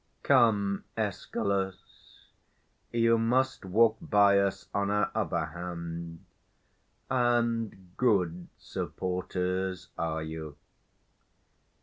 [0.23, 2.25] Come, Escalus;
[2.91, 6.25] You must walk by us on our other hand:
[7.11, 10.57] And good supporters are you.